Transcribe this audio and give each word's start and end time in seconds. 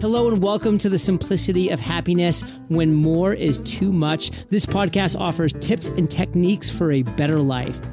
Hello 0.00 0.28
and 0.28 0.40
welcome 0.40 0.78
to 0.78 0.88
the 0.88 0.96
simplicity 0.96 1.70
of 1.70 1.80
happiness 1.80 2.44
when 2.68 2.94
more 2.94 3.34
is 3.34 3.58
too 3.64 3.90
much. 3.92 4.30
This 4.48 4.64
podcast 4.64 5.18
offers 5.18 5.52
tips 5.54 5.88
and 5.88 6.08
techniques 6.08 6.70
for 6.70 6.92
a 6.92 7.02
better 7.02 7.40
life. 7.40 7.84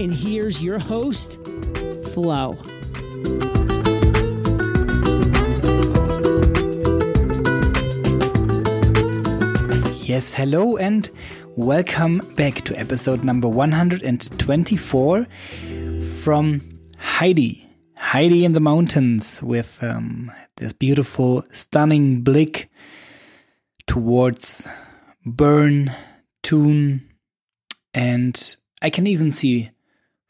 And 0.00 0.14
here's 0.14 0.64
your 0.64 0.78
host, 0.78 1.38
Floh. 2.14 2.56
Yes, 10.06 10.32
hello 10.32 10.78
and 10.78 11.10
welcome 11.56 12.18
back 12.36 12.56
to 12.56 12.78
episode 12.78 13.24
number 13.24 13.48
124 13.48 15.26
from 16.22 16.60
Heidi. 16.98 17.66
Heidi 17.96 18.44
in 18.44 18.52
the 18.52 18.60
mountains 18.60 19.42
with 19.42 19.82
um, 19.82 20.30
this 20.58 20.74
beautiful, 20.74 21.46
stunning 21.52 22.20
blick 22.20 22.68
towards 23.86 24.68
Bern, 25.24 25.90
Thun, 26.42 27.08
and 27.94 28.56
I 28.82 28.90
can 28.90 29.06
even 29.06 29.32
see 29.32 29.70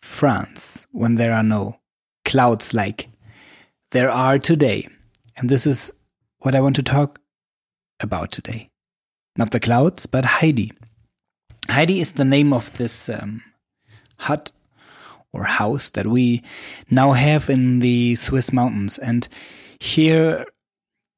France 0.00 0.86
when 0.92 1.16
there 1.16 1.34
are 1.34 1.42
no 1.42 1.80
clouds 2.24 2.72
like 2.72 3.08
there 3.90 4.10
are 4.10 4.38
today. 4.38 4.88
And 5.36 5.48
this 5.48 5.66
is 5.66 5.92
what 6.38 6.54
I 6.54 6.60
want 6.60 6.76
to 6.76 6.84
talk 6.84 7.20
about 7.98 8.30
today. 8.30 8.70
Not 9.36 9.50
the 9.50 9.58
clouds, 9.58 10.06
but 10.06 10.24
Heidi. 10.24 10.70
Heidi 11.68 12.00
is 12.00 12.12
the 12.12 12.24
name 12.24 12.52
of 12.52 12.72
this 12.74 13.08
um, 13.08 13.42
hut 14.18 14.52
or 15.32 15.44
house 15.44 15.90
that 15.90 16.06
we 16.06 16.42
now 16.90 17.12
have 17.12 17.50
in 17.50 17.80
the 17.80 18.14
Swiss 18.14 18.52
mountains. 18.52 18.98
And 18.98 19.28
here, 19.80 20.46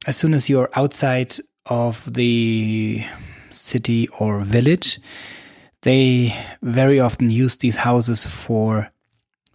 as 0.06 0.16
soon 0.16 0.34
as 0.34 0.48
you're 0.48 0.70
outside 0.74 1.34
of 1.66 2.12
the 2.12 3.04
city 3.50 4.08
or 4.19 4.42
village, 4.42 4.98
they 5.82 6.34
very 6.62 6.98
often 6.98 7.30
use 7.30 7.56
these 7.56 7.76
houses 7.76 8.26
for 8.26 8.91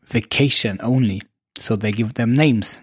vacation 0.05 0.77
only. 0.81 1.21
So 1.57 1.75
they 1.75 1.91
give 1.91 2.13
them 2.13 2.33
names. 2.33 2.81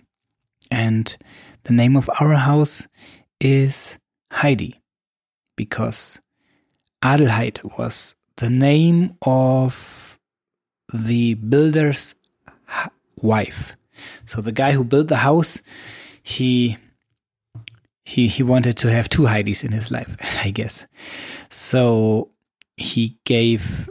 And 0.70 1.16
the 1.64 1.72
name 1.72 1.97
of 1.97 2.11
our 2.20 2.34
house 2.34 2.86
is 3.41 3.98
Heidi 4.31 4.75
because 5.56 6.20
Adelheid 7.03 7.79
was 7.79 8.15
the 8.37 8.51
name 8.51 9.15
of 9.23 10.19
the 10.93 11.34
builder's 11.34 12.15
wife. 13.20 13.77
So 14.27 14.41
the 14.41 14.53
guy 14.53 14.73
who 14.73 14.84
built 14.84 15.09
the 15.09 15.17
house, 15.17 15.61
he 16.23 16.77
he 18.05 18.28
he 18.28 18.43
wanted 18.43 18.77
to 18.78 18.91
have 18.91 19.09
two 19.09 19.23
Heidis 19.23 19.65
in 19.65 19.73
his 19.73 19.91
life, 19.91 20.17
I 20.45 20.51
guess. 20.51 20.87
So 21.48 22.31
he 22.77 23.19
gave 23.25 23.91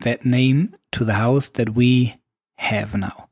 that 0.00 0.24
name 0.24 0.74
to 0.92 1.04
the 1.04 1.14
house 1.14 1.50
that 1.50 1.70
we 1.70 2.16
have 2.56 2.96
now. 2.96 3.28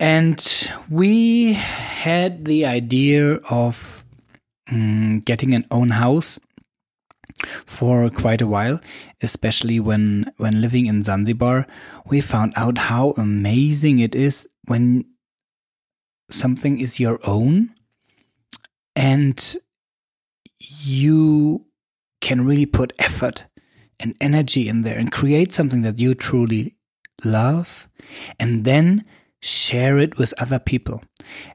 And 0.00 0.68
we 0.90 1.52
had 1.52 2.44
the 2.44 2.66
idea 2.66 3.34
of 3.48 4.04
um, 4.70 5.20
getting 5.20 5.54
an 5.54 5.64
own 5.70 5.90
house 5.90 6.40
for 7.66 8.10
quite 8.10 8.40
a 8.40 8.46
while, 8.46 8.80
especially 9.22 9.80
when 9.80 10.32
when 10.36 10.60
living 10.60 10.86
in 10.86 11.02
Zanzibar. 11.02 11.66
We 12.06 12.20
found 12.20 12.52
out 12.56 12.78
how 12.78 13.14
amazing 13.16 13.98
it 13.98 14.14
is 14.14 14.46
when 14.66 15.04
something 16.30 16.80
is 16.80 17.00
your 17.00 17.18
own 17.26 17.70
and 18.96 19.56
you 20.58 21.66
can 22.20 22.46
really 22.46 22.66
put 22.66 22.92
effort 22.98 23.44
and 24.00 24.14
energy 24.20 24.68
in 24.68 24.82
there 24.82 24.98
and 24.98 25.12
create 25.12 25.52
something 25.52 25.82
that 25.82 25.98
you 25.98 26.14
truly 26.14 26.74
love 27.24 27.88
and 28.40 28.64
then 28.64 29.04
share 29.44 29.98
it 29.98 30.16
with 30.16 30.32
other 30.38 30.58
people. 30.58 31.02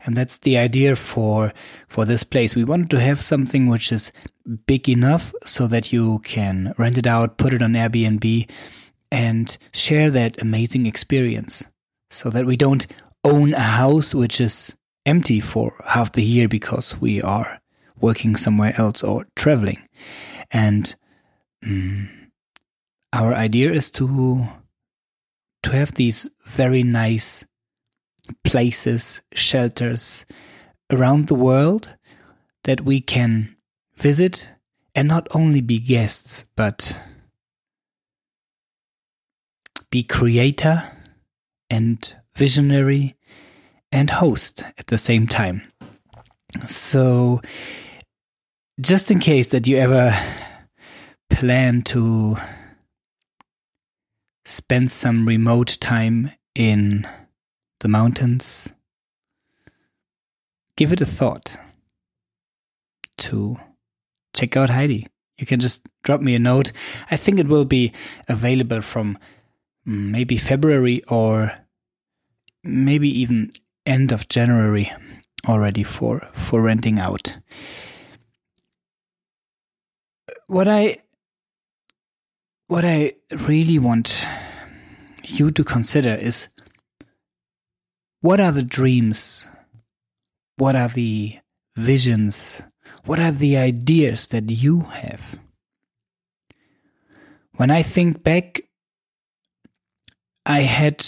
And 0.05 0.15
that's 0.15 0.37
the 0.39 0.57
idea 0.57 0.95
for 0.95 1.51
for 1.87 2.05
this 2.05 2.23
place. 2.23 2.53
We 2.53 2.63
wanted 2.63 2.91
to 2.91 2.99
have 2.99 3.19
something 3.19 3.67
which 3.67 3.91
is 3.91 4.11
big 4.67 4.87
enough 4.87 5.33
so 5.43 5.65
that 5.67 5.91
you 5.91 6.19
can 6.19 6.73
rent 6.77 6.97
it 6.97 7.07
out, 7.07 7.37
put 7.37 7.53
it 7.53 7.63
on 7.63 7.73
Airbnb 7.73 8.49
and 9.11 9.57
share 9.73 10.11
that 10.11 10.41
amazing 10.41 10.85
experience. 10.85 11.65
So 12.11 12.29
that 12.29 12.45
we 12.45 12.57
don't 12.57 12.85
own 13.23 13.53
a 13.53 13.59
house 13.59 14.15
which 14.15 14.39
is 14.39 14.73
empty 15.05 15.39
for 15.39 15.73
half 15.85 16.11
the 16.11 16.23
year 16.23 16.47
because 16.47 16.99
we 17.01 17.21
are 17.21 17.59
working 17.99 18.35
somewhere 18.35 18.73
else 18.77 19.03
or 19.03 19.27
traveling. 19.35 19.79
And 20.51 20.95
mm, 21.63 22.07
our 23.13 23.33
idea 23.33 23.71
is 23.71 23.89
to 23.91 24.45
to 25.63 25.71
have 25.71 25.93
these 25.95 26.29
very 26.45 26.83
nice 26.83 27.45
places, 28.43 29.21
shelters 29.33 30.25
around 30.91 31.27
the 31.27 31.35
world 31.35 31.95
that 32.63 32.81
we 32.81 33.01
can 33.01 33.55
visit 33.95 34.49
and 34.95 35.07
not 35.07 35.27
only 35.33 35.61
be 35.61 35.79
guests, 35.79 36.45
but 36.55 36.99
be 39.89 40.03
creator 40.03 40.91
and 41.69 42.15
visionary 42.35 43.15
and 43.91 44.09
host 44.09 44.63
at 44.77 44.87
the 44.87 44.97
same 44.97 45.27
time. 45.27 45.61
So, 46.65 47.41
just 48.79 49.11
in 49.11 49.19
case 49.19 49.49
that 49.49 49.67
you 49.67 49.77
ever 49.77 50.15
plan 51.29 51.81
to 51.83 52.37
spend 54.45 54.91
some 54.91 55.25
remote 55.27 55.77
time 55.79 56.31
in 56.55 57.07
the 57.79 57.87
mountains, 57.87 58.73
give 60.75 60.93
it 60.93 61.01
a 61.01 61.05
thought 61.05 61.55
to 63.17 63.57
check 64.33 64.57
out 64.57 64.69
Heidi. 64.69 65.07
You 65.37 65.45
can 65.45 65.59
just 65.59 65.87
drop 66.03 66.21
me 66.21 66.35
a 66.35 66.39
note. 66.39 66.71
I 67.09 67.17
think 67.17 67.39
it 67.39 67.47
will 67.47 67.65
be 67.65 67.93
available 68.27 68.81
from 68.81 69.17
maybe 69.85 70.37
February 70.37 71.01
or 71.07 71.53
maybe 72.63 73.09
even 73.21 73.49
end 73.85 74.11
of 74.11 74.27
January 74.27 74.91
already 75.47 75.83
for 75.83 76.27
for 76.33 76.61
renting 76.61 76.99
out. 76.99 77.37
What 80.47 80.67
I 80.67 80.97
what 82.67 82.85
I 82.85 83.13
really 83.47 83.79
want 83.79 84.27
you 85.23 85.51
to 85.51 85.63
consider 85.63 86.13
is 86.13 86.47
what 88.21 88.39
are 88.39 88.51
the 88.51 88.63
dreams? 88.63 89.47
What 90.57 90.75
are 90.75 90.89
the 90.89 91.39
visions? 91.75 92.61
What 93.05 93.19
are 93.19 93.31
the 93.31 93.57
ideas 93.57 94.27
that 94.27 94.49
you 94.49 94.81
have? 94.81 95.39
When 97.55 97.71
I 97.71 97.81
think 97.81 98.23
back, 98.23 98.61
I 100.45 100.61
had 100.61 101.05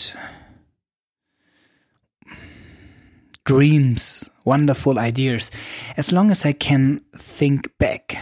dreams, 3.46 4.30
wonderful 4.46 5.00
ideas, 5.00 5.52
as 5.98 6.12
long 6.12 6.32
as 6.32 6.46
I 6.46 6.54
can 6.54 7.02
think 7.16 7.78
back. 7.78 8.18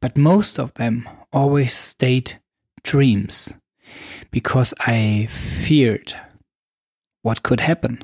But 0.00 0.16
most 0.16 0.58
of 0.58 0.74
them 0.74 1.08
always 1.32 1.72
stayed 1.72 2.40
dreams 2.82 3.54
because 4.30 4.74
I 4.80 5.26
feared 5.30 6.14
what 7.26 7.42
could 7.42 7.58
happen 7.58 7.98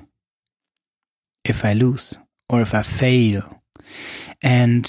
if 1.45 1.65
I 1.65 1.75
lose 1.75 2.19
or 2.49 2.61
if 2.61 2.75
I 2.75 2.83
fail. 2.83 3.63
And 4.43 4.85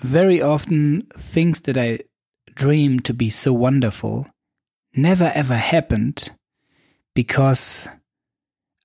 very 0.00 0.42
often, 0.42 1.06
things 1.14 1.60
that 1.60 1.78
I 1.78 2.00
dream 2.56 2.98
to 3.06 3.14
be 3.14 3.30
so 3.30 3.52
wonderful 3.52 4.26
never 4.96 5.30
ever 5.32 5.54
happened 5.54 6.32
because 7.14 7.86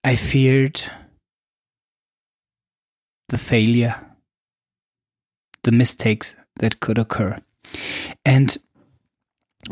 I 0.03 0.15
feared 0.15 0.79
the 3.29 3.39
failure, 3.39 3.95
the 5.63 5.71
mistakes 5.71 6.35
that 6.57 6.81
could 6.81 6.99
occur. 6.99 7.39
And 8.23 8.55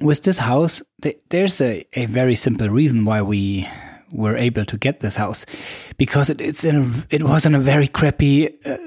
with 0.01 0.24
this 0.24 0.39
house, 0.39 0.81
there's 1.30 1.62
a, 1.62 1.86
a 1.94 2.07
very 2.07 2.33
simple 2.33 2.69
reason 2.69 3.06
why 3.06 3.22
we 3.22 3.68
were 4.15 4.38
able 4.38 4.65
to 4.65 4.77
get 4.77 5.00
this 5.00 5.15
house 5.15 5.45
because 5.97 6.29
it, 6.29 6.41
it's 6.41 6.63
in 6.63 6.75
a, 6.75 7.15
it 7.15 7.23
was 7.23 7.45
in 7.45 7.56
a 7.56 7.59
very 7.59 7.88
crappy 7.88 8.50
uh, 8.65 8.77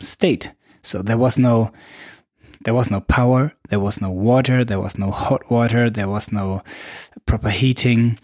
state. 0.00 0.50
So 0.82 1.02
there 1.02 1.18
was 1.18 1.38
no 1.38 1.72
There 2.64 2.74
was 2.74 2.90
no 2.90 3.00
power, 3.00 3.52
there 3.68 3.80
was 3.80 4.00
no 4.00 4.08
water, 4.10 4.64
there 4.64 4.80
was 4.80 4.96
no 4.96 5.10
hot 5.10 5.50
water, 5.50 5.90
there 5.90 6.08
was 6.08 6.32
no 6.32 6.62
proper 7.26 7.50
heating. 7.50 8.18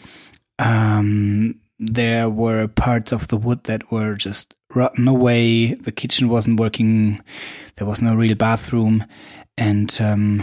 Um, 0.58 1.60
there 1.78 2.30
were 2.30 2.68
parts 2.68 3.12
of 3.12 3.28
the 3.28 3.36
wood 3.36 3.64
that 3.64 3.92
were 3.92 4.14
just 4.14 4.54
rotten 4.74 5.08
away. 5.08 5.74
The 5.74 5.92
kitchen 5.92 6.30
wasn't 6.30 6.60
working. 6.60 7.20
There 7.76 7.86
was 7.86 8.00
no 8.00 8.14
real 8.14 8.34
bathroom, 8.34 9.04
and 9.58 9.92
um, 10.00 10.42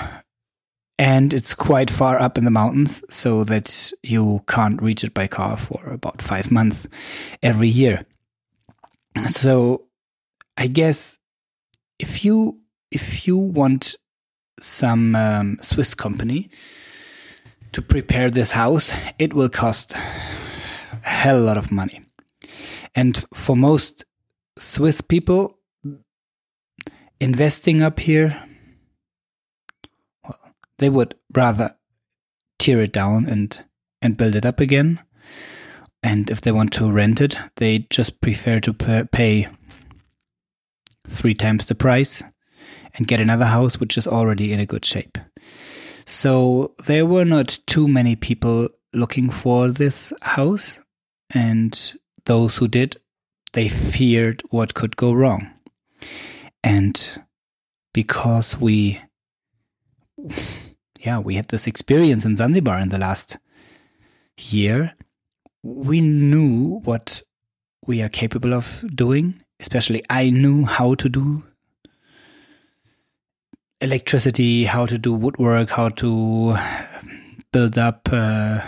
and 1.00 1.34
it's 1.34 1.54
quite 1.54 1.90
far 1.90 2.20
up 2.20 2.38
in 2.38 2.46
the 2.46 2.52
mountains, 2.52 3.04
so 3.10 3.44
that 3.44 3.92
you 4.04 4.44
can't 4.48 4.82
reach 4.82 5.04
it 5.04 5.14
by 5.14 5.28
car 5.28 5.58
for 5.58 5.84
about 5.88 6.22
five 6.22 6.52
months 6.52 6.88
every 7.44 7.70
year. 7.70 8.06
So, 9.30 9.88
I 10.58 10.68
guess 10.68 11.18
if 12.00 12.26
you 12.26 12.60
if 12.92 13.28
you 13.28 13.38
want 13.38 13.96
some 14.60 15.16
um, 15.16 15.58
Swiss 15.62 15.94
company 15.94 16.50
to 17.74 17.82
prepare 17.82 18.30
this 18.30 18.52
house, 18.52 18.94
it 19.20 19.34
will 19.34 19.50
cost 19.50 19.94
a 19.94 21.10
hell 21.10 21.42
lot 21.42 21.58
of 21.58 21.72
money. 21.72 22.02
And 22.96 23.24
for 23.34 23.56
most 23.56 24.06
Swiss 24.58 25.02
people, 25.02 25.60
investing 27.20 27.82
up 27.82 28.00
here, 28.00 28.47
they 30.79 30.89
would 30.89 31.15
rather 31.33 31.75
tear 32.59 32.81
it 32.81 32.94
down 32.94 33.25
and 33.25 33.63
and 34.01 34.18
build 34.18 34.35
it 34.35 34.45
up 34.45 34.59
again. 34.59 35.00
And 36.03 36.29
if 36.29 36.41
they 36.41 36.51
want 36.51 36.74
to 36.74 36.91
rent 36.91 37.21
it, 37.21 37.38
they 37.56 37.79
just 37.89 38.21
prefer 38.21 38.59
to 38.62 38.74
pay 38.74 39.47
three 41.07 41.33
times 41.33 41.65
the 41.65 41.75
price 41.75 42.24
and 42.94 43.07
get 43.07 43.19
another 43.19 43.45
house 43.45 43.79
which 43.79 43.97
is 43.97 44.07
already 44.07 44.53
in 44.53 44.59
a 44.59 44.65
good 44.65 44.85
shape. 44.85 45.18
So 46.06 46.75
there 46.85 47.06
were 47.06 47.25
not 47.25 47.59
too 47.68 47.88
many 47.88 48.15
people 48.15 48.69
looking 48.94 49.29
for 49.29 49.69
this 49.69 50.13
house, 50.21 50.79
and 51.33 51.94
those 52.25 52.56
who 52.57 52.68
did, 52.68 52.97
they 53.53 53.68
feared 53.68 54.41
what 54.50 54.74
could 54.74 54.95
go 54.95 55.12
wrong. 55.13 55.51
And 56.63 57.21
because 57.94 58.57
we, 58.57 59.01
yeah, 61.06 61.20
we 61.20 61.36
had 61.36 61.48
this 61.50 61.68
experience 61.68 62.26
in 62.26 62.36
Zanzibar 62.36 62.80
in 62.80 62.90
the 62.90 62.98
last 62.98 63.38
year, 64.38 64.94
we 65.64 66.02
knew 66.02 66.80
what 66.84 67.22
we 67.86 68.02
are 68.02 68.10
capable 68.10 68.54
of 68.54 68.84
doing. 68.94 69.42
Especially, 69.60 70.04
I 70.10 70.30
knew 70.30 70.66
how 70.66 70.94
to 70.96 71.10
do 71.10 71.44
electricity, 73.82 74.66
how 74.66 74.86
to 74.86 74.98
do 74.98 75.14
woodwork, 75.14 75.70
how 75.70 75.90
to 75.90 76.56
build 77.52 77.78
up, 77.78 78.08
uh, 78.12 78.62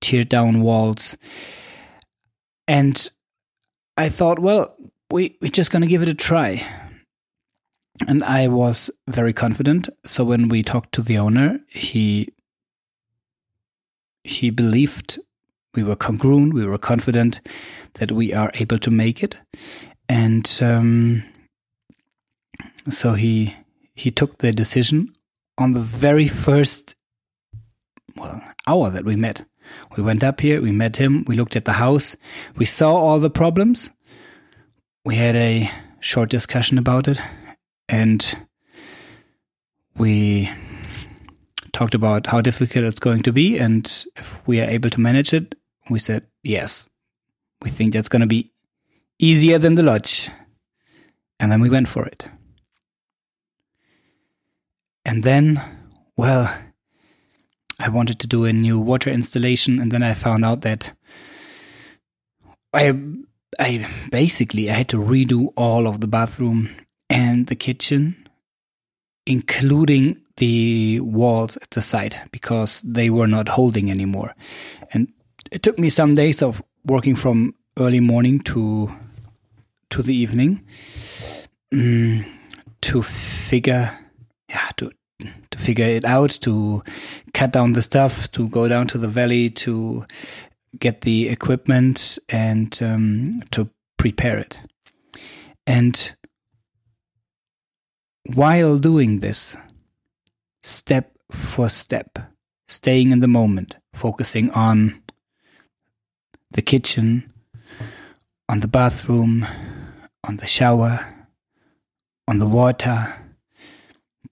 tear 0.00 0.24
down 0.24 0.62
walls. 0.62 1.16
And 2.66 3.08
I 3.96 4.08
thought, 4.08 4.38
well, 4.38 4.74
we, 5.10 5.36
we're 5.42 5.50
just 5.50 5.70
going 5.70 5.82
to 5.82 5.88
give 5.88 6.02
it 6.02 6.08
a 6.08 6.14
try. 6.14 6.64
And 8.08 8.24
I 8.24 8.48
was 8.48 8.90
very 9.06 9.32
confident. 9.32 9.88
So 10.04 10.24
when 10.24 10.48
we 10.48 10.62
talked 10.62 10.92
to 10.92 11.02
the 11.02 11.18
owner, 11.18 11.60
he 11.68 12.32
he 14.24 14.50
believed 14.50 15.18
we 15.74 15.82
were 15.82 15.96
congruent, 15.96 16.54
we 16.54 16.66
were 16.66 16.78
confident 16.78 17.40
that 17.94 18.12
we 18.12 18.32
are 18.32 18.50
able 18.54 18.78
to 18.78 18.90
make 18.90 19.22
it, 19.22 19.36
and 20.08 20.58
um, 20.62 21.22
so 22.88 23.14
he 23.14 23.54
he 23.94 24.10
took 24.10 24.38
the 24.38 24.52
decision 24.52 25.12
on 25.58 25.72
the 25.72 25.80
very 25.80 26.28
first 26.28 26.94
well 28.16 28.42
hour 28.66 28.90
that 28.90 29.04
we 29.04 29.16
met. 29.16 29.44
We 29.96 30.02
went 30.02 30.24
up 30.24 30.40
here, 30.40 30.60
we 30.60 30.72
met 30.72 30.96
him, 30.96 31.24
we 31.26 31.36
looked 31.36 31.56
at 31.56 31.64
the 31.64 31.72
house, 31.72 32.16
we 32.56 32.64
saw 32.64 32.94
all 32.94 33.20
the 33.20 33.30
problems. 33.30 33.90
We 35.04 35.16
had 35.16 35.34
a 35.34 35.70
short 36.00 36.30
discussion 36.30 36.78
about 36.78 37.08
it 37.08 37.20
and 37.92 38.36
we 39.96 40.50
talked 41.72 41.94
about 41.94 42.26
how 42.26 42.40
difficult 42.40 42.84
it's 42.84 42.98
going 42.98 43.22
to 43.22 43.32
be 43.32 43.58
and 43.58 44.06
if 44.16 44.44
we 44.48 44.60
are 44.60 44.68
able 44.68 44.90
to 44.90 45.00
manage 45.00 45.32
it. 45.32 45.54
We 45.90 45.98
said, 45.98 46.26
yes, 46.42 46.88
we 47.62 47.70
think 47.70 47.92
that's 47.92 48.08
going 48.08 48.20
to 48.20 48.26
be 48.26 48.50
easier 49.18 49.58
than 49.58 49.74
the 49.74 49.82
lodge. 49.82 50.30
And 51.38 51.52
then 51.52 51.60
we 51.60 51.70
went 51.70 51.88
for 51.88 52.06
it. 52.06 52.26
And 55.04 55.22
then, 55.22 55.60
well, 56.16 56.52
I 57.78 57.88
wanted 57.88 58.20
to 58.20 58.26
do 58.26 58.44
a 58.44 58.52
new 58.52 58.78
water 58.78 59.10
installation, 59.10 59.80
and 59.80 59.90
then 59.90 60.04
I 60.04 60.14
found 60.14 60.44
out 60.44 60.60
that 60.60 60.96
I, 62.72 62.96
I 63.58 63.84
basically 64.12 64.70
I 64.70 64.74
had 64.74 64.88
to 64.90 64.98
redo 64.98 65.52
all 65.56 65.88
of 65.88 66.00
the 66.00 66.06
bathroom 66.06 66.70
and 67.12 67.46
the 67.46 67.54
kitchen, 67.54 68.16
including 69.26 70.20
the 70.38 70.98
walls 71.00 71.56
at 71.58 71.70
the 71.70 71.82
side 71.82 72.16
because 72.32 72.80
they 72.82 73.10
were 73.10 73.26
not 73.26 73.48
holding 73.48 73.90
anymore. 73.90 74.34
And 74.92 75.12
it 75.50 75.62
took 75.62 75.78
me 75.78 75.90
some 75.90 76.14
days 76.14 76.42
of 76.42 76.62
working 76.86 77.14
from 77.14 77.54
early 77.78 78.00
morning 78.00 78.40
to 78.40 78.90
to 79.90 80.02
the 80.02 80.14
evening 80.14 80.64
um, 81.72 82.24
to 82.80 83.02
figure 83.02 83.90
yeah, 84.48 84.70
to 84.78 84.90
to 85.50 85.58
figure 85.58 85.86
it 85.86 86.04
out, 86.04 86.30
to 86.30 86.82
cut 87.34 87.52
down 87.52 87.72
the 87.72 87.82
stuff, 87.82 88.30
to 88.32 88.48
go 88.48 88.68
down 88.68 88.86
to 88.88 88.98
the 88.98 89.08
valley, 89.08 89.50
to 89.50 90.04
get 90.78 91.02
the 91.02 91.28
equipment, 91.28 92.18
and 92.28 92.82
um, 92.82 93.42
to 93.50 93.68
prepare 93.98 94.38
it. 94.38 94.58
And 95.66 96.16
while 98.26 98.78
doing 98.78 99.20
this, 99.20 99.56
step 100.62 101.12
for 101.30 101.68
step, 101.68 102.18
staying 102.68 103.10
in 103.10 103.20
the 103.20 103.28
moment, 103.28 103.76
focusing 103.92 104.50
on 104.50 105.02
the 106.52 106.62
kitchen, 106.62 107.32
on 108.48 108.60
the 108.60 108.68
bathroom, 108.68 109.46
on 110.24 110.36
the 110.36 110.46
shower, 110.46 111.00
on 112.28 112.38
the 112.38 112.46
water, 112.46 113.14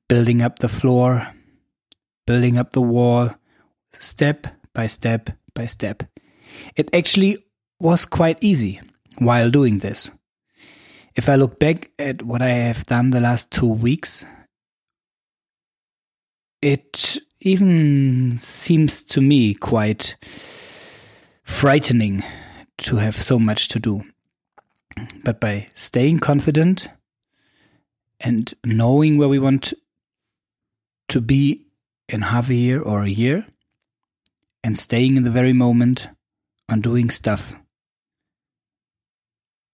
building 0.08 0.42
up 0.42 0.58
the 0.58 0.68
floor, 0.68 1.26
building 2.26 2.58
up 2.58 2.72
the 2.72 2.82
wall, 2.82 3.30
step 3.98 4.46
by 4.74 4.86
step 4.86 5.30
by 5.54 5.66
step. 5.66 6.02
It 6.76 6.94
actually 6.94 7.38
was 7.80 8.04
quite 8.04 8.38
easy 8.40 8.80
while 9.18 9.50
doing 9.50 9.78
this. 9.78 10.10
If 11.16 11.28
I 11.28 11.34
look 11.34 11.58
back 11.58 11.90
at 11.98 12.22
what 12.22 12.42
I 12.42 12.48
have 12.48 12.86
done 12.86 13.10
the 13.10 13.20
last 13.20 13.50
two 13.50 13.72
weeks, 13.72 14.24
it 16.62 17.16
even 17.40 18.38
seems 18.38 19.02
to 19.04 19.20
me 19.20 19.54
quite 19.54 20.16
frightening 21.42 22.22
to 22.78 22.96
have 22.96 23.16
so 23.16 23.38
much 23.38 23.68
to 23.68 23.80
do. 23.80 24.02
But 25.24 25.40
by 25.40 25.68
staying 25.74 26.18
confident 26.18 26.88
and 28.20 28.52
knowing 28.64 29.18
where 29.18 29.28
we 29.28 29.38
want 29.38 29.72
to 31.08 31.20
be 31.20 31.66
in 32.08 32.22
half 32.22 32.50
a 32.50 32.54
year 32.54 32.80
or 32.80 33.02
a 33.02 33.08
year 33.08 33.46
and 34.62 34.78
staying 34.78 35.16
in 35.16 35.22
the 35.22 35.30
very 35.30 35.52
moment 35.52 36.08
on 36.68 36.80
doing 36.80 37.10
stuff. 37.10 37.54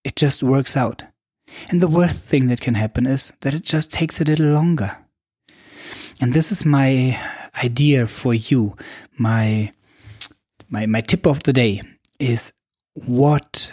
It 0.05 0.17
just 0.17 0.43
works 0.43 0.77
out. 0.77 1.05
And 1.69 1.81
the 1.81 1.89
worst 1.89 2.25
thing 2.25 2.47
that 2.49 2.61
can 2.61 2.75
happen 2.75 3.07
is 3.07 3.33
that 3.41 3.55
it 3.55 3.63
just 3.63 3.93
takes 3.93 4.21
a 4.21 4.25
little 4.25 4.53
longer. 4.53 4.97
And 6.21 6.33
this 6.33 6.51
is 6.51 6.65
my 6.65 7.19
idea 7.63 8.07
for 8.07 8.35
you. 8.35 8.77
My 9.19 9.73
my 10.69 10.87
my 10.87 11.01
tip 11.01 11.27
of 11.27 11.43
the 11.43 11.53
day 11.53 11.83
is 12.19 12.53
what 13.07 13.73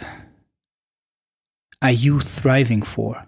are 1.81 1.91
you 1.91 2.19
thriving 2.19 2.81
for? 2.81 3.27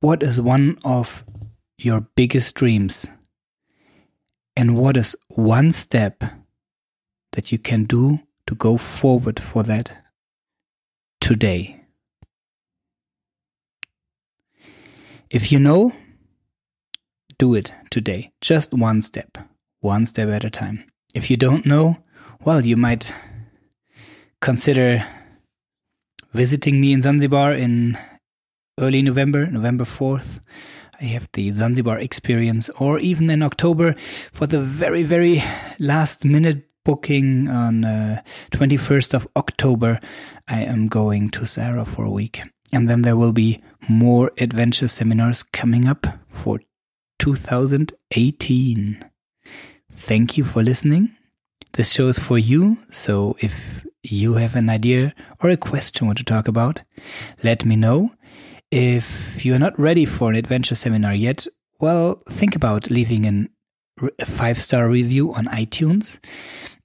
What 0.00 0.22
is 0.22 0.40
one 0.40 0.78
of 0.84 1.24
your 1.78 2.00
biggest 2.16 2.54
dreams? 2.54 3.10
And 4.56 4.76
what 4.76 4.96
is 4.96 5.16
one 5.28 5.72
step 5.72 6.22
that 7.32 7.52
you 7.52 7.58
can 7.58 7.84
do 7.84 8.20
to 8.46 8.54
go 8.54 8.76
forward 8.76 9.40
for 9.40 9.62
that 9.62 9.96
today? 11.20 11.81
If 15.32 15.50
you 15.50 15.58
know, 15.58 15.92
do 17.38 17.54
it 17.54 17.72
today. 17.90 18.32
Just 18.42 18.74
one 18.74 19.00
step, 19.00 19.38
one 19.80 20.04
step 20.04 20.28
at 20.28 20.44
a 20.44 20.50
time. 20.50 20.84
If 21.14 21.30
you 21.30 21.38
don't 21.38 21.64
know, 21.64 21.96
well, 22.44 22.66
you 22.66 22.76
might 22.76 23.14
consider 24.42 25.06
visiting 26.34 26.82
me 26.82 26.92
in 26.92 27.00
Zanzibar 27.00 27.54
in 27.54 27.96
early 28.78 29.00
November, 29.00 29.46
November 29.46 29.84
4th. 29.84 30.40
I 31.00 31.04
have 31.04 31.30
the 31.32 31.50
Zanzibar 31.50 31.98
experience, 31.98 32.68
or 32.78 32.98
even 32.98 33.30
in 33.30 33.42
October 33.42 33.94
for 34.32 34.46
the 34.46 34.60
very, 34.60 35.02
very 35.02 35.42
last 35.78 36.26
minute 36.26 36.68
booking 36.84 37.48
on 37.48 37.86
uh, 37.86 38.20
21st 38.50 39.14
of 39.14 39.26
October, 39.34 39.98
I 40.46 40.60
am 40.60 40.88
going 40.88 41.30
to 41.30 41.46
Sahara 41.46 41.86
for 41.86 42.04
a 42.04 42.10
week. 42.10 42.42
And 42.72 42.88
then 42.88 43.02
there 43.02 43.16
will 43.16 43.32
be 43.32 43.60
more 43.88 44.32
adventure 44.38 44.88
seminars 44.88 45.42
coming 45.42 45.86
up 45.86 46.06
for 46.28 46.60
2018. 47.18 49.04
Thank 49.92 50.38
you 50.38 50.44
for 50.44 50.62
listening. 50.62 51.14
This 51.72 51.92
show 51.92 52.08
is 52.08 52.18
for 52.18 52.38
you, 52.38 52.76
so 52.90 53.36
if 53.40 53.86
you 54.02 54.34
have 54.34 54.56
an 54.56 54.68
idea 54.68 55.14
or 55.42 55.50
a 55.50 55.56
question 55.56 56.06
what 56.06 56.16
to 56.18 56.24
talk 56.24 56.48
about, 56.48 56.82
let 57.42 57.64
me 57.64 57.76
know. 57.76 58.10
If 58.70 59.44
you're 59.44 59.58
not 59.58 59.78
ready 59.78 60.04
for 60.04 60.30
an 60.30 60.36
adventure 60.36 60.74
seminar 60.74 61.14
yet, 61.14 61.46
well, 61.80 62.22
think 62.28 62.56
about 62.56 62.90
leaving 62.90 63.26
an, 63.26 63.48
a 64.18 64.26
five 64.26 64.58
star 64.58 64.88
review 64.88 65.32
on 65.34 65.46
iTunes 65.46 66.18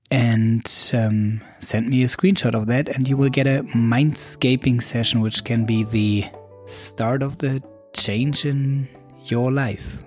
and 0.09 0.91
um, 0.93 1.41
send 1.59 1.89
me 1.89 2.03
a 2.03 2.07
screenshot 2.07 2.55
of 2.55 2.67
that, 2.67 2.89
and 2.89 3.07
you 3.07 3.17
will 3.17 3.29
get 3.29 3.47
a 3.47 3.63
mindscaping 3.75 4.81
session, 4.81 5.21
which 5.21 5.43
can 5.43 5.65
be 5.65 5.83
the 5.83 6.25
start 6.65 7.21
of 7.21 7.37
the 7.39 7.61
change 7.93 8.45
in 8.45 8.87
your 9.25 9.51
life. 9.51 10.03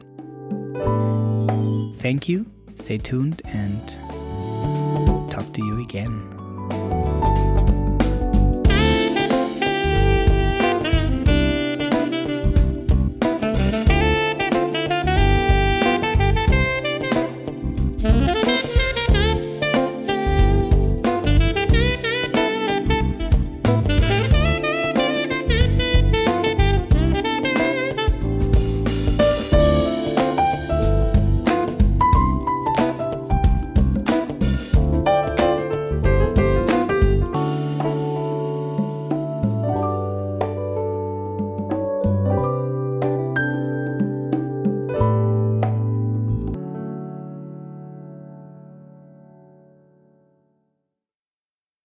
Thank 1.99 2.29
you, 2.29 2.47
stay 2.77 2.99
tuned, 2.99 3.43
and 3.45 3.89
talk 5.31 5.53
to 5.53 5.65
you 5.65 5.83
again. 5.83 7.20